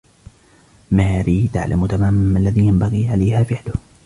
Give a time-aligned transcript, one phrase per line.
[0.91, 3.73] ماري تعلم تماماً ما الذي ينبغي عليها فعله